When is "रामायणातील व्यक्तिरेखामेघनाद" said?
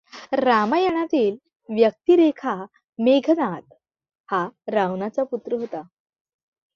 0.33-3.63